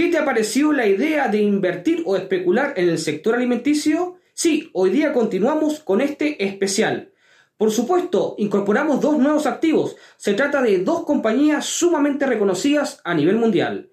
[0.00, 4.16] ¿Qué te ha parecido la idea de invertir o especular en el sector alimenticio?
[4.32, 7.12] Sí, hoy día continuamos con este especial.
[7.58, 9.96] Por supuesto, incorporamos dos nuevos activos.
[10.16, 13.90] Se trata de dos compañías sumamente reconocidas a nivel mundial.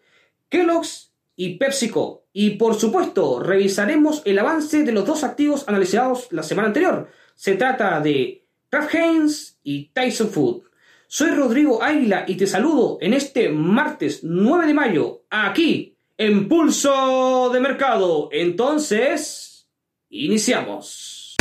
[0.47, 2.23] Kellogg's y PepsiCo.
[2.31, 7.09] Y por supuesto, revisaremos el avance de los dos activos analizados la semana anterior.
[7.35, 10.61] Se trata de Kraft Heinz y Tyson Food.
[11.09, 17.51] Soy Rodrigo Águila y te saludo en este martes 9 de mayo, aquí, en Pulso
[17.53, 18.29] de Mercado.
[18.31, 19.69] Entonces,
[20.09, 21.35] iniciamos.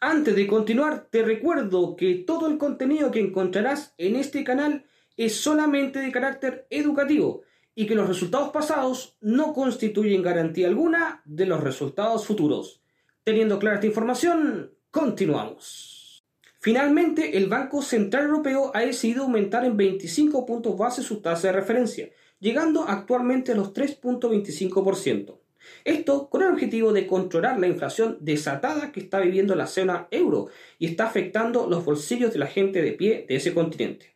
[0.00, 5.36] Antes de continuar, te recuerdo que todo el contenido que encontrarás en este canal es
[5.36, 7.42] solamente de carácter educativo
[7.76, 12.80] y que los resultados pasados no constituyen garantía alguna de los resultados futuros.
[13.24, 16.24] Teniendo clara esta información, continuamos.
[16.58, 21.52] Finalmente, el Banco Central Europeo ha decidido aumentar en 25 puntos base su tasa de
[21.52, 25.38] referencia, llegando actualmente a los 3.25%.
[25.84, 30.48] Esto con el objetivo de controlar la inflación desatada que está viviendo la zona euro
[30.78, 34.14] y está afectando los bolsillos de la gente de pie de ese continente.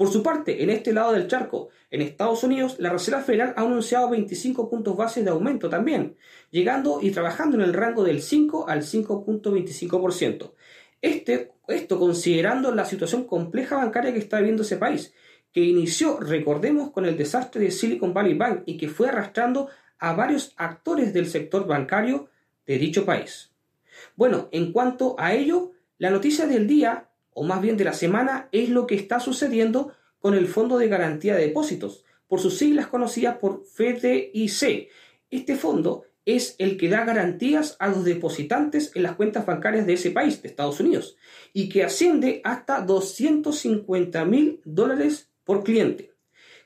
[0.00, 3.60] Por su parte, en este lado del charco, en Estados Unidos, la Reserva Federal ha
[3.60, 6.16] anunciado 25 puntos base de aumento también,
[6.50, 10.54] llegando y trabajando en el rango del 5 al 5.25%.
[11.02, 15.12] Este, esto considerando la situación compleja bancaria que está viviendo ese país,
[15.52, 20.14] que inició, recordemos, con el desastre de Silicon Valley Bank y que fue arrastrando a
[20.14, 22.30] varios actores del sector bancario
[22.66, 23.52] de dicho país.
[24.16, 28.48] Bueno, en cuanto a ello, la noticia del día, o más bien de la semana,
[28.52, 32.86] es lo que está sucediendo con el Fondo de Garantía de Depósitos, por sus siglas
[32.86, 34.88] conocidas por FDIC.
[35.30, 39.94] Este fondo es el que da garantías a los depositantes en las cuentas bancarias de
[39.94, 41.16] ese país, de Estados Unidos,
[41.52, 46.12] y que asciende hasta 250 mil dólares por cliente.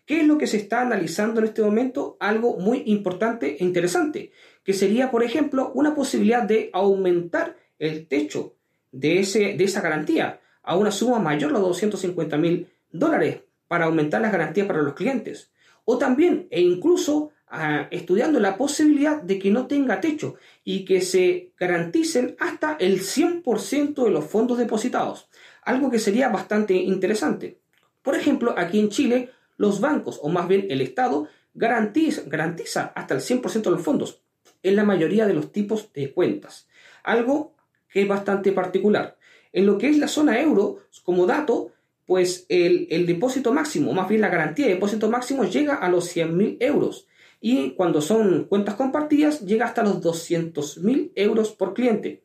[0.07, 2.19] ¿Qué es lo que se está analizando en este momento?
[2.21, 4.33] Algo muy importante e interesante,
[4.63, 8.57] que sería, por ejemplo, una posibilidad de aumentar el techo
[8.93, 13.87] de, ese, de esa garantía a una suma mayor a los 250 mil dólares para
[13.87, 15.51] aumentar las garantías para los clientes.
[15.85, 21.01] O también, e incluso ah, estudiando la posibilidad de que no tenga techo y que
[21.01, 25.29] se garanticen hasta el 100% de los fondos depositados.
[25.63, 27.59] Algo que sería bastante interesante.
[28.03, 33.15] Por ejemplo, aquí en Chile los bancos, o más bien el Estado, garantiza, garantiza hasta
[33.15, 34.21] el 100% de los fondos
[34.63, 36.69] en la mayoría de los tipos de cuentas.
[37.03, 37.55] Algo
[37.89, 39.17] que es bastante particular.
[39.55, 41.71] En lo que es la zona euro, como dato,
[42.07, 46.57] pues el, depósito máximo, más bien la garantía de depósito máximo, llega a los 100.000
[46.59, 47.07] euros.
[47.41, 52.25] Y cuando son cuentas compartidas, llega hasta los 200.000 euros por cliente.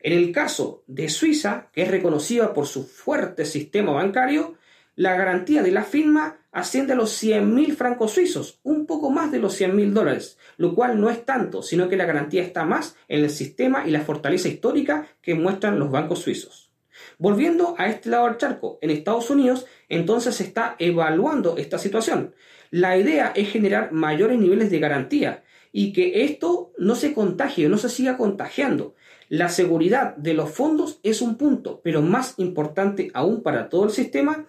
[0.00, 4.54] En el caso de Suiza, que es reconocida por su fuerte sistema bancario,
[4.96, 9.38] la garantía de la firma asciende a los 100.000 francos suizos, un poco más de
[9.38, 13.22] los 100.000 dólares, lo cual no es tanto, sino que la garantía está más en
[13.22, 16.72] el sistema y la fortaleza histórica que muestran los bancos suizos.
[17.18, 22.34] Volviendo a este lado del charco, en Estados Unidos, entonces se está evaluando esta situación.
[22.70, 27.76] La idea es generar mayores niveles de garantía y que esto no se contagie, no
[27.76, 28.94] se siga contagiando.
[29.28, 33.90] La seguridad de los fondos es un punto, pero más importante aún para todo el
[33.90, 34.46] sistema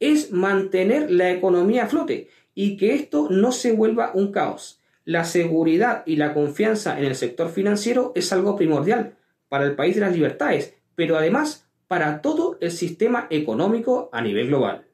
[0.00, 4.80] es mantener la economía a flote y que esto no se vuelva un caos.
[5.04, 9.16] La seguridad y la confianza en el sector financiero es algo primordial
[9.48, 14.48] para el país de las libertades, pero además para todo el sistema económico a nivel
[14.48, 14.86] global.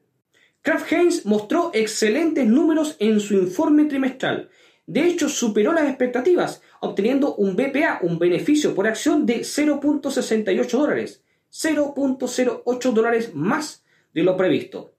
[0.61, 4.49] Kraft Heinz mostró excelentes números en su informe trimestral.
[4.85, 11.23] De hecho, superó las expectativas, obteniendo un BPA, un beneficio por acción de 0.68 dólares,
[11.51, 14.92] 0.08 dólares más de lo previsto.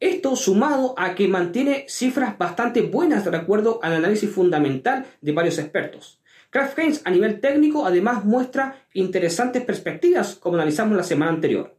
[0.00, 5.58] Esto sumado a que mantiene cifras bastante buenas de acuerdo al análisis fundamental de varios
[5.58, 6.20] expertos.
[6.48, 11.76] Kraft Heinz a nivel técnico además muestra interesantes perspectivas como analizamos la semana anterior.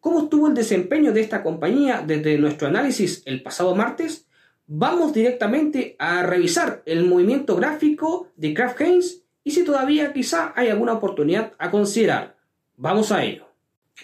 [0.00, 4.26] ¿Cómo estuvo el desempeño de esta compañía desde nuestro análisis el pasado martes?
[4.66, 10.68] Vamos directamente a revisar el movimiento gráfico de Kraft Heinz y si todavía quizá hay
[10.68, 12.36] alguna oportunidad a considerar.
[12.76, 13.46] Vamos a ello.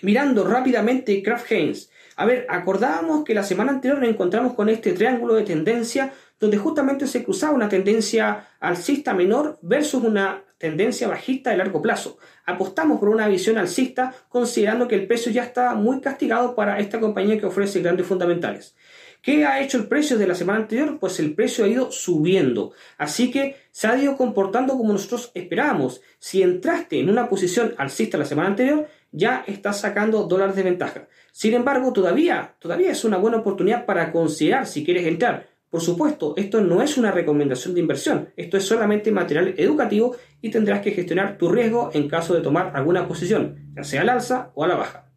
[0.02, 4.92] Mirando rápidamente Kraft Heinz, a ver, acordábamos que la semana anterior nos encontramos con este
[4.92, 11.50] triángulo de tendencia donde justamente se cruzaba una tendencia alcista menor versus una tendencia bajista
[11.50, 12.18] de largo plazo.
[12.44, 16.98] Apostamos por una visión alcista considerando que el peso ya está muy castigado para esta
[16.98, 18.74] compañía que ofrece grandes fundamentales.
[19.22, 20.98] ¿Qué ha hecho el precio de la semana anterior?
[20.98, 22.72] Pues el precio ha ido subiendo.
[22.96, 26.00] Así que se ha ido comportando como nosotros esperábamos.
[26.18, 31.08] Si entraste en una posición alcista la semana anterior, ya estás sacando dólares de ventaja.
[31.32, 35.48] Sin embargo, todavía, todavía es una buena oportunidad para considerar si quieres entrar.
[35.70, 40.50] Por supuesto, esto no es una recomendación de inversión, esto es solamente material educativo y
[40.50, 44.50] tendrás que gestionar tu riesgo en caso de tomar alguna posición, ya sea al alza
[44.54, 45.10] o a la baja.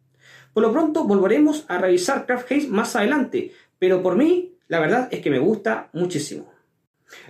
[0.52, 5.08] Por lo pronto volveremos a revisar Craft Haze más adelante, pero por mí la verdad
[5.10, 6.52] es que me gusta muchísimo.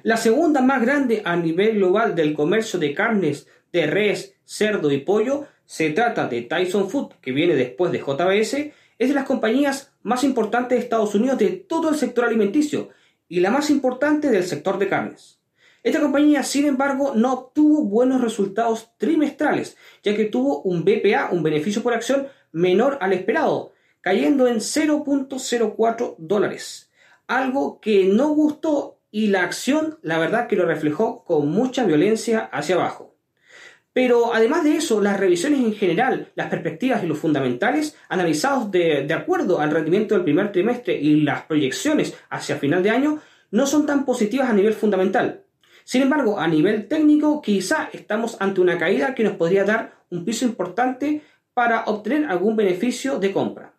[0.02, 4.98] La segunda más grande a nivel global del comercio de carnes de res, cerdo y
[4.98, 9.90] pollo se trata de Tyson Food, que viene después de JBS, es de las compañías
[10.02, 12.90] más importantes de Estados Unidos de todo el sector alimenticio
[13.26, 15.40] y la más importante del sector de carnes.
[15.82, 21.42] Esta compañía, sin embargo, no obtuvo buenos resultados trimestrales, ya que tuvo un BPA, un
[21.42, 23.72] beneficio por acción, menor al esperado,
[24.02, 26.90] cayendo en 0.04 dólares.
[27.26, 32.40] Algo que no gustó y la acción, la verdad que lo reflejó con mucha violencia
[32.40, 33.11] hacia abajo.
[33.92, 39.12] Pero además de eso, las revisiones en general, las perspectivas y los fundamentales analizados de,
[39.12, 43.84] acuerdo al rendimiento del primer trimestre y las proyecciones hacia final de año no son
[43.84, 45.42] tan positivas a nivel fundamental.
[45.84, 50.24] Sin embargo, a nivel técnico, quizá estamos ante una caída que nos podría dar un
[50.24, 51.22] piso importante
[51.52, 53.74] para obtener algún beneficio de compra.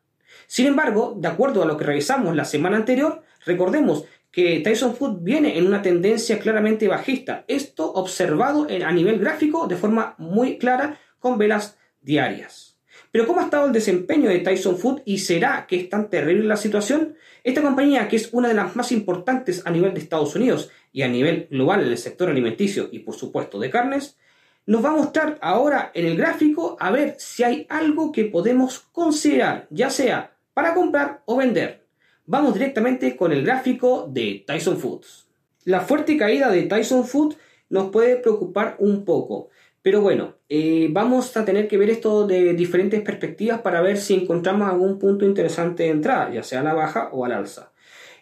[0.45, 5.19] Sin embargo, de acuerdo a lo que revisamos la semana anterior, recordemos que Tyson Food
[5.21, 7.45] viene en una tendencia claramente bajista.
[7.47, 12.79] Esto observado a nivel gráfico de forma muy clara con velas diarias.
[13.11, 16.47] Pero ¿cómo ha estado el desempeño de Tyson Food y será que es tan terrible
[16.47, 17.15] la situación?
[17.43, 21.03] Esta compañía, que es una de las más importantes a nivel de Estados Unidos y
[21.03, 24.17] a nivel global en el sector alimenticio y por supuesto de carnes,
[24.65, 28.79] nos va a mostrar ahora en el gráfico a ver si hay algo que podemos
[28.91, 31.82] considerar, ya sea para comprar o vender.
[32.25, 35.27] Vamos directamente con el gráfico de Tyson Foods.
[35.65, 37.37] La fuerte caída de Tyson Foods
[37.69, 39.49] nos puede preocupar un poco,
[39.81, 44.13] pero bueno, eh, vamos a tener que ver esto de diferentes perspectivas para ver si
[44.13, 47.73] encontramos algún punto interesante de entrada, ya sea a la baja o al alza.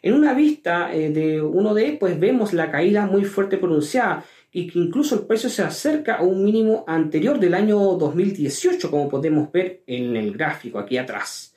[0.01, 4.79] En una vista eh, de 1D, pues vemos la caída muy fuerte pronunciada y que
[4.79, 9.83] incluso el precio se acerca a un mínimo anterior del año 2018, como podemos ver
[9.85, 11.53] en el gráfico aquí atrás.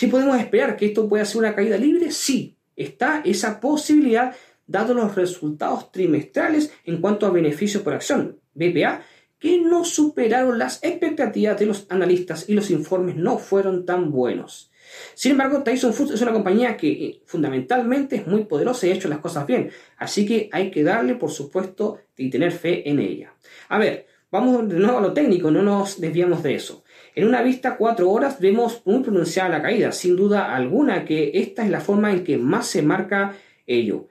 [0.00, 2.10] ¿Sí podemos esperar que esto pueda ser una caída libre?
[2.10, 4.34] Sí, está esa posibilidad
[4.66, 9.02] dado los resultados trimestrales en cuanto a beneficios por acción, BPA,
[9.38, 14.70] que no superaron las expectativas de los analistas y los informes no fueron tan buenos.
[15.12, 18.94] Sin embargo, Tyson Foods es una compañía que eh, fundamentalmente es muy poderosa y ha
[18.94, 23.00] hecho las cosas bien, así que hay que darle, por supuesto, y tener fe en
[23.00, 23.34] ella.
[23.68, 26.84] A ver, vamos de nuevo a lo técnico, no nos desviamos de eso.
[27.14, 31.64] En una vista cuatro horas vemos muy pronunciada la caída, sin duda alguna que esta
[31.64, 33.34] es la forma en que más se marca
[33.66, 34.08] ello.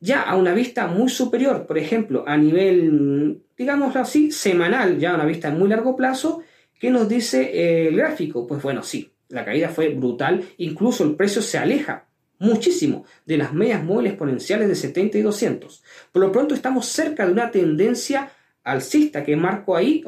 [0.00, 5.14] Ya a una vista muy superior, por ejemplo, a nivel, digamos así, semanal, ya a
[5.16, 6.42] una vista en muy largo plazo,
[6.78, 8.46] ¿qué nos dice eh, el gráfico?
[8.46, 12.06] Pues bueno, sí, la caída fue brutal, incluso el precio se aleja
[12.38, 15.82] muchísimo de las medias móviles exponenciales de 70 y 200.
[16.12, 18.30] Por lo pronto estamos cerca de una tendencia
[18.62, 20.04] alcista que marco ahí,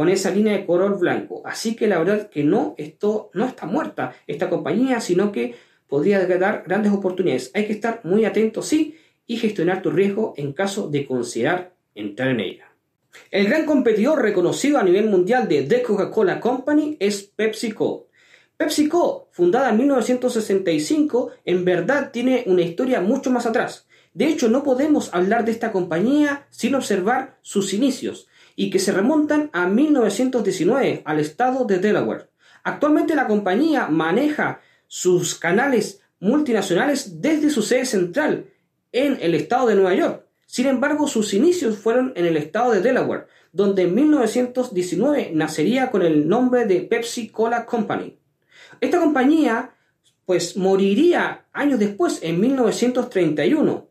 [0.00, 1.42] con esa línea de color blanco.
[1.44, 5.56] Así que la verdad que no, esto no está muerta esta compañía, sino que
[5.86, 7.50] podría dar grandes oportunidades.
[7.52, 12.30] Hay que estar muy atento, sí, y gestionar tu riesgo en caso de considerar entrar
[12.30, 12.72] en ella.
[13.30, 18.06] El gran competidor reconocido a nivel mundial de The Coca-Cola Company es PepsiCo.
[18.56, 23.86] PepsiCo, fundada en 1965, en verdad tiene una historia mucho más atrás.
[24.14, 28.29] De hecho, no podemos hablar de esta compañía sin observar sus inicios
[28.60, 32.28] y que se remontan a 1919 al estado de Delaware.
[32.62, 38.50] Actualmente la compañía maneja sus canales multinacionales desde su sede central
[38.92, 40.26] en el estado de Nueva York.
[40.44, 46.02] Sin embargo, sus inicios fueron en el estado de Delaware, donde en 1919 nacería con
[46.02, 48.18] el nombre de Pepsi Cola Company.
[48.82, 49.70] Esta compañía
[50.26, 53.88] pues moriría años después, en 1931,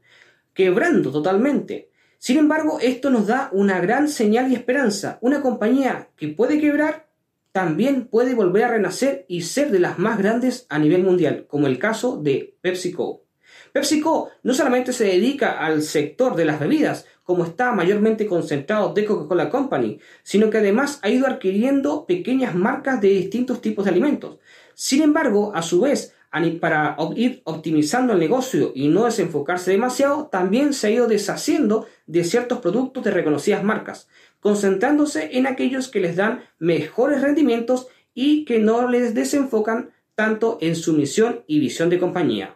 [0.53, 1.89] quebrando totalmente.
[2.19, 5.17] Sin embargo, esto nos da una gran señal y esperanza.
[5.21, 7.07] Una compañía que puede quebrar
[7.53, 11.67] también puede volver a renacer y ser de las más grandes a nivel mundial, como
[11.67, 13.23] el caso de PepsiCo.
[13.71, 19.05] PepsiCo no solamente se dedica al sector de las bebidas, como está mayormente concentrado de
[19.05, 24.39] Coca-Cola Company, sino que además ha ido adquiriendo pequeñas marcas de distintos tipos de alimentos.
[24.73, 26.13] Sin embargo, a su vez,
[26.59, 32.23] para ir optimizando el negocio y no desenfocarse demasiado, también se ha ido deshaciendo de
[32.23, 34.07] ciertos productos de reconocidas marcas,
[34.39, 40.75] concentrándose en aquellos que les dan mejores rendimientos y que no les desenfocan tanto en
[40.75, 42.55] su misión y visión de compañía.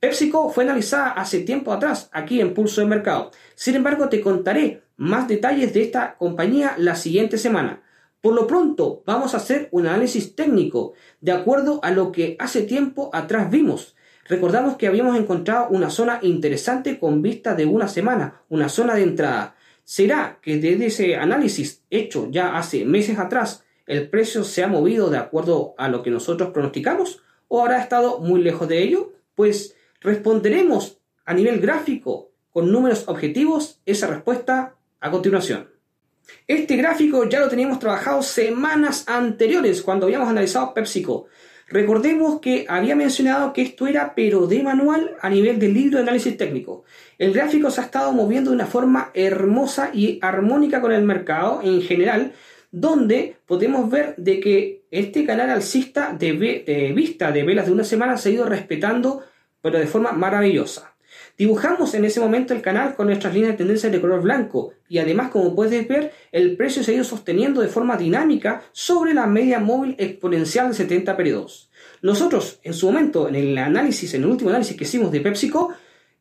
[0.00, 3.30] PepsiCo fue analizada hace tiempo atrás aquí en Pulso de Mercado.
[3.54, 7.82] Sin embargo, te contaré más detalles de esta compañía la siguiente semana.
[8.20, 12.62] Por lo pronto, vamos a hacer un análisis técnico de acuerdo a lo que hace
[12.62, 13.96] tiempo atrás vimos.
[14.28, 19.04] Recordamos que habíamos encontrado una zona interesante con vista de una semana, una zona de
[19.04, 19.56] entrada.
[19.84, 25.08] ¿Será que desde ese análisis hecho ya hace meses atrás el precio se ha movido
[25.08, 29.14] de acuerdo a lo que nosotros pronosticamos o habrá estado muy lejos de ello?
[29.34, 35.69] Pues responderemos a nivel gráfico con números objetivos esa respuesta a continuación.
[36.46, 41.26] Este gráfico ya lo teníamos trabajado semanas anteriores cuando habíamos analizado PepsiCo.
[41.68, 46.02] Recordemos que había mencionado que esto era pero de manual a nivel del libro de
[46.02, 46.84] análisis técnico.
[47.16, 51.60] El gráfico se ha estado moviendo de una forma hermosa y armónica con el mercado
[51.62, 52.32] en general,
[52.72, 56.32] donde podemos ver de que este canal alcista de,
[56.66, 59.22] de vista de velas de una semana se ha ido respetando
[59.62, 60.89] pero de forma maravillosa.
[61.38, 64.98] Dibujamos en ese momento el canal con nuestras líneas de tendencia de color blanco y
[64.98, 69.26] además como puedes ver el precio se ha ido sosteniendo de forma dinámica sobre la
[69.26, 71.70] media móvil exponencial de 70 periodos.
[72.02, 75.72] Nosotros en su momento en el análisis, en el último análisis que hicimos de PepsiCo,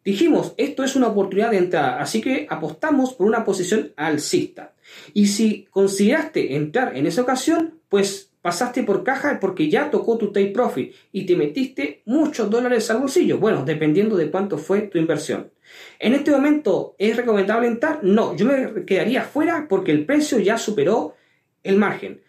[0.03, 4.73] dijimos esto es una oportunidad de entrada, así que apostamos por una posición alcista.
[5.13, 10.31] Y si consideraste entrar en esa ocasión, pues pasaste por caja porque ya tocó tu
[10.31, 13.37] take profit y te metiste muchos dólares al bolsillo.
[13.37, 15.51] Bueno, dependiendo de cuánto fue tu inversión.
[15.99, 17.99] En este momento, ¿es recomendable entrar?
[18.03, 21.15] No, yo me quedaría fuera porque el precio ya superó
[21.63, 22.21] el margen.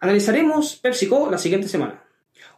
[0.00, 2.04] Analizaremos PepsiCo la siguiente semana.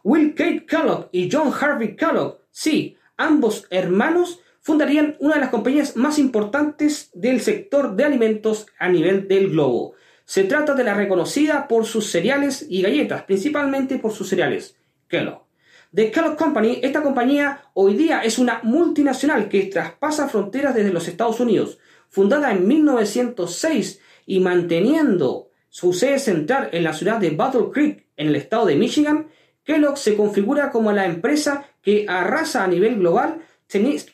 [0.03, 5.95] Will Kate Kellogg y John Harvey Kellogg, sí, ambos hermanos fundarían una de las compañías
[5.95, 9.95] más importantes del sector de alimentos a nivel del globo.
[10.25, 14.75] Se trata de la reconocida por sus cereales y galletas, principalmente por sus cereales,
[15.07, 15.43] Kellogg.
[15.93, 21.07] The Kellogg Company, esta compañía hoy día es una multinacional que traspasa fronteras desde los
[21.09, 21.79] Estados Unidos.
[22.09, 28.27] Fundada en 1906 y manteniendo su sede central en la ciudad de Battle Creek, en
[28.27, 29.27] el estado de Michigan,
[29.63, 33.41] Kellogg se configura como la empresa que arrasa a nivel global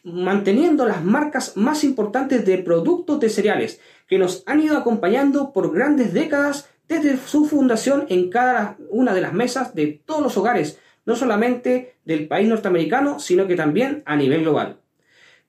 [0.03, 5.73] manteniendo las marcas más importantes de productos de cereales que nos han ido acompañando por
[5.73, 10.79] grandes décadas desde su fundación en cada una de las mesas de todos los hogares,
[11.05, 14.79] no solamente del país norteamericano, sino que también a nivel global.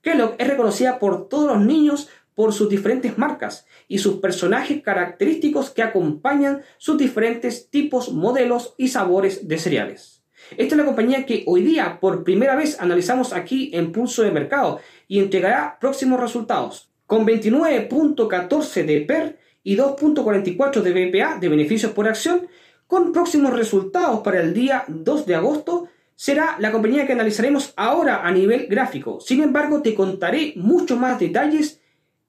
[0.00, 5.70] Kellogg es reconocida por todos los niños por sus diferentes marcas y sus personajes característicos
[5.70, 10.17] que acompañan sus diferentes tipos, modelos y sabores de cereales.
[10.56, 14.30] Esta es la compañía que hoy día por primera vez analizamos aquí en Pulso de
[14.30, 16.90] Mercado y entregará próximos resultados.
[17.06, 22.48] Con 29.14 de PER y 2.44 de BPA de beneficios por acción,
[22.86, 28.26] con próximos resultados para el día 2 de agosto, será la compañía que analizaremos ahora
[28.26, 29.20] a nivel gráfico.
[29.20, 31.80] Sin embargo, te contaré muchos más detalles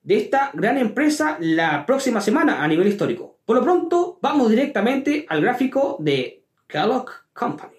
[0.04, 3.40] de esta gran empresa la próxima semana a nivel histórico.
[3.46, 7.79] Por lo pronto, vamos directamente al gráfico de Kellogg Company.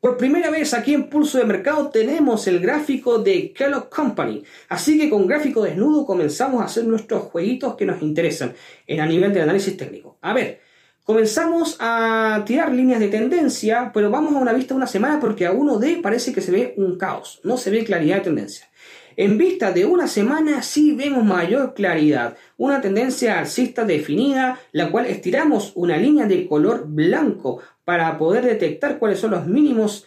[0.00, 4.42] Por primera vez aquí en Pulso de Mercado tenemos el gráfico de Kellogg Company.
[4.70, 8.54] Así que con gráfico desnudo comenzamos a hacer nuestros jueguitos que nos interesan
[8.86, 10.16] en a nivel del análisis técnico.
[10.22, 10.60] A ver,
[11.04, 15.44] comenzamos a tirar líneas de tendencia, pero vamos a una vista de una semana porque
[15.44, 18.69] a uno d parece que se ve un caos, no se ve claridad de tendencia.
[19.20, 25.04] En vista de una semana sí vemos mayor claridad, una tendencia alcista definida, la cual
[25.04, 30.06] estiramos una línea de color blanco para poder detectar cuáles son los mínimos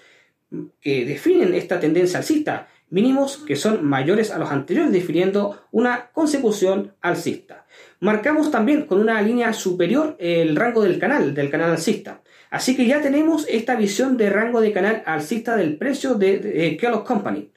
[0.82, 6.96] que definen esta tendencia alcista, mínimos que son mayores a los anteriores, definiendo una consecución
[7.00, 7.67] alcista.
[8.00, 12.24] Marcamos también con una línea superior el rango del canal, del canal alcista.
[12.50, 16.77] Así que ya tenemos esta visión de rango de canal alcista del precio de, de
[16.77, 17.52] Kellogg Company.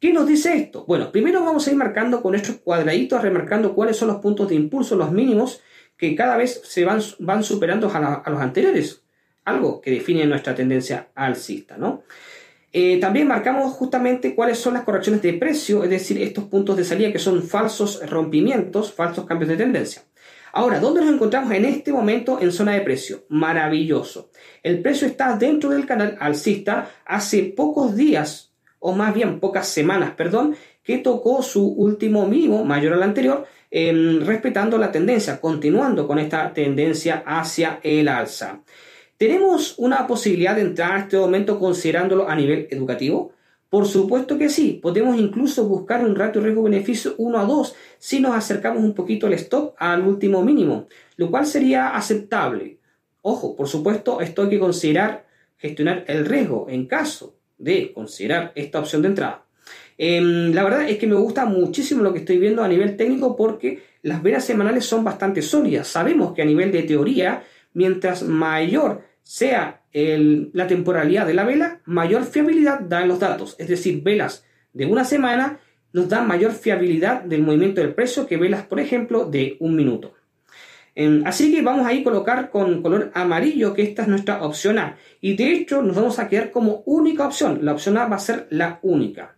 [0.00, 0.86] ¿Qué nos dice esto?
[0.86, 4.54] Bueno, primero vamos a ir marcando con estos cuadraditos, remarcando cuáles son los puntos de
[4.54, 5.60] impulso, los mínimos,
[5.98, 9.02] que cada vez se van, van superando a, los anteriores.
[9.44, 12.04] Algo que define nuestra tendencia alcista, ¿no?
[12.72, 16.84] Eh, también marcamos justamente cuáles son las correcciones de precio, es decir, estos puntos de
[16.84, 20.02] salida que son falsos rompimientos, falsos cambios de tendencia.
[20.54, 23.26] Ahora, ¿dónde nos encontramos en este momento en zona de precio?
[23.28, 24.30] Maravilloso.
[24.62, 28.49] El precio está dentro del canal alcista hace pocos días
[28.80, 34.20] o más bien pocas semanas, perdón, que tocó su último mínimo mayor al anterior, em,
[34.24, 38.62] respetando la tendencia, continuando con esta tendencia hacia el alza.
[39.16, 43.32] ¿Tenemos una posibilidad de entrar a este momento considerándolo a nivel educativo?
[43.68, 48.34] Por supuesto que sí, podemos incluso buscar un ratio riesgo-beneficio 1 a 2 si nos
[48.34, 52.78] acercamos un poquito el stop al último mínimo, lo cual sería aceptable.
[53.22, 55.26] Ojo, por supuesto, esto hay que considerar
[55.58, 59.44] gestionar el riesgo en caso de considerar esta opción de entrada.
[59.96, 63.36] Em, la verdad es que me gusta muchísimo lo que estoy viendo a nivel técnico
[63.36, 65.88] porque las velas semanales son bastante sólidas.
[65.88, 67.42] Sabemos que a nivel de teoría,
[67.74, 73.56] mientras mayor sea la temporalidad de la vela, mayor fiabilidad dan los datos.
[73.58, 75.58] Es decir, velas de una semana
[75.92, 80.14] nos dan mayor fiabilidad del movimiento del precio que velas, por ejemplo, de un minuto.
[80.94, 84.78] Em, así que vamos a ir colocar con color amarillo, que esta es nuestra opción
[84.78, 84.96] A.
[85.20, 87.60] Y de hecho nos vamos a quedar como única opción.
[87.62, 89.36] La opción A va a ser la única.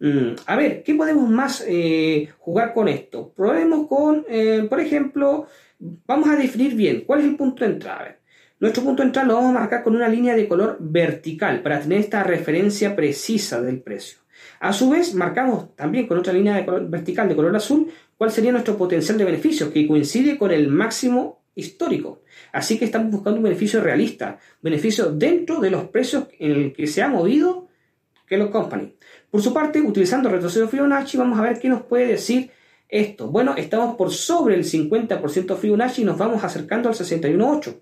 [0.00, 3.32] Mm, a ver, ¿qué podemos más eh, jugar con esto?
[3.34, 5.46] Probemos con, eh, por ejemplo,
[5.78, 8.14] vamos a definir bien cuál es el punto de entrada.
[8.60, 11.80] nuestro punto de entrada lo vamos a marcar con una línea de color vertical para
[11.80, 14.18] tener esta referencia precisa del precio.
[14.60, 17.88] A su vez, marcamos también con otra línea de color vertical de color azul
[18.18, 22.22] cuál sería nuestro potencial de beneficio, que coincide con el máximo histórico.
[22.52, 26.86] Así que estamos buscando un beneficio realista, beneficio dentro de los precios en el que
[26.86, 27.68] se ha movido
[28.26, 28.94] Kellogg Company.
[29.30, 32.50] Por su parte, utilizando retroceso Fibonacci, vamos a ver qué nos puede decir
[32.88, 33.28] esto.
[33.28, 37.76] Bueno, estamos por sobre el 50% Fibonacci y nos vamos acercando al 61.8.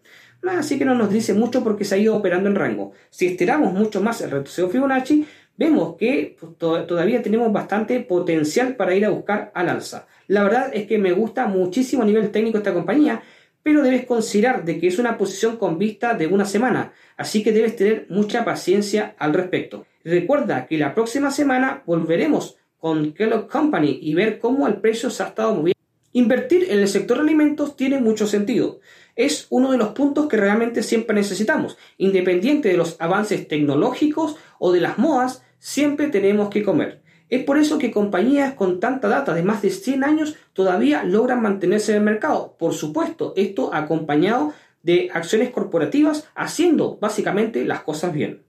[0.49, 2.93] Así que no nos dice mucho porque se ha ido operando en rango.
[3.11, 8.95] Si estiramos mucho más el retroceso Fibonacci, vemos que pues, todavía tenemos bastante potencial para
[8.95, 10.07] ir a buscar al alza.
[10.27, 13.23] La verdad es que me gusta muchísimo a nivel técnico esta compañía,
[13.63, 17.53] pero debes considerar de que es una posición con vista de una semana, así que
[17.53, 19.87] debes tener mucha paciencia al respecto.
[20.05, 25.23] Recuerda que la próxima semana volveremos con Kellogg Company y ver cómo el precio se
[25.25, 25.77] ha estado moviendo.
[26.13, 28.81] Invertir en el sector alimentos tiene mucho sentido.
[29.17, 31.77] Es uno de los puntos que realmente siempre necesitamos.
[31.99, 37.03] Independiente de los avances tecnológicos o de las modas, siempre tenemos que comer.
[37.29, 41.43] Es por eso que compañías con tanta data de más de 100 años todavía logran
[41.43, 42.55] mantenerse en el mercado.
[42.57, 44.53] Por supuesto, esto acompañado
[44.85, 48.45] de acciones corporativas haciendo básicamente las cosas bien.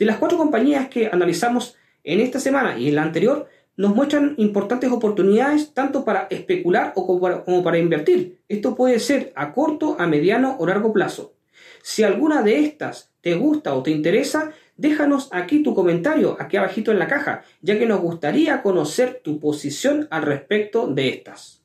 [0.00, 3.46] De las cuatro compañías que analizamos en esta semana y en la anterior,
[3.76, 8.40] nos muestran importantes oportunidades tanto para especular o como para, como para invertir.
[8.48, 11.37] Esto puede ser a corto, a mediano o largo plazo.
[11.82, 16.92] Si alguna de estas te gusta o te interesa, Déjanos aquí tu comentario, aquí abajito
[16.92, 21.64] en la caja, ya que nos gustaría conocer tu posición al respecto de estas.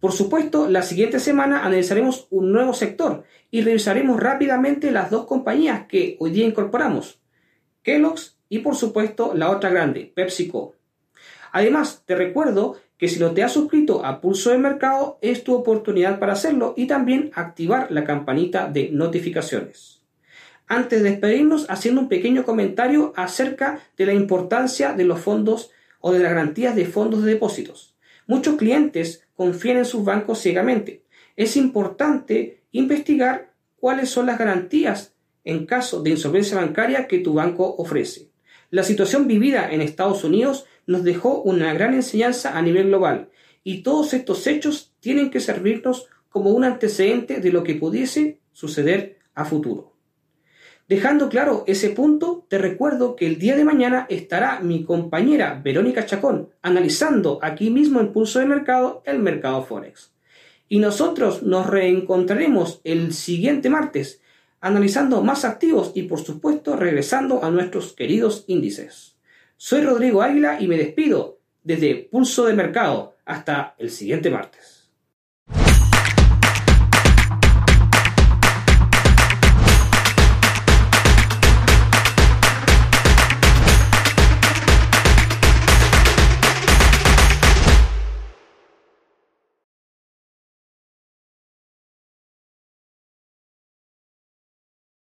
[0.00, 3.22] Por supuesto, la siguiente semana analizaremos un nuevo sector
[3.52, 7.20] y revisaremos rápidamente las dos compañías que hoy día incorporamos,
[7.84, 10.74] Kellogg's y por supuesto la otra grande, PepsiCo.
[11.52, 15.54] Además, te recuerdo que si no te has suscrito a Pulso de Mercado es tu
[15.54, 20.00] oportunidad para hacerlo y también activar la campanita de notificaciones
[20.70, 26.12] antes de despedirnos haciendo un pequeño comentario acerca de la importancia de los fondos o
[26.12, 27.96] de las garantías de fondos de depósitos.
[28.28, 31.02] Muchos clientes confían en sus bancos ciegamente.
[31.34, 37.74] Es importante investigar cuáles son las garantías en caso de insolvencia bancaria que tu banco
[37.76, 38.28] ofrece.
[38.70, 43.28] La situación vivida en Estados Unidos nos dejó una gran enseñanza a nivel global
[43.62, 49.20] y todos estos hechos tienen que servirnos como un antecedente de lo que pudiese suceder
[49.36, 49.92] a futuro.
[50.88, 56.06] Dejando claro ese punto, te recuerdo que el día de mañana estará mi compañera Verónica
[56.06, 60.12] Chacón analizando aquí mismo en Pulso de Mercado el mercado Forex.
[60.68, 64.22] Y nosotros nos reencontraremos el siguiente martes
[64.60, 69.19] analizando más activos y por supuesto regresando a nuestros queridos índices.
[69.62, 73.18] Soy Rodrigo Águila y me despido desde Pulso de Mercado.
[73.26, 74.79] Hasta el siguiente martes.